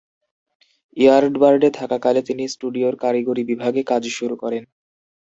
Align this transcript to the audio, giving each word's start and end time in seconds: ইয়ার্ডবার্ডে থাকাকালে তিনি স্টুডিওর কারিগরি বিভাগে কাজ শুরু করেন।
ইয়ার্ডবার্ডে 0.97 1.69
থাকাকালে 1.79 2.21
তিনি 2.27 2.43
স্টুডিওর 2.53 2.95
কারিগরি 3.03 3.43
বিভাগে 3.51 3.81
কাজ 3.91 4.03
শুরু 4.17 4.35
করেন। 4.43 4.63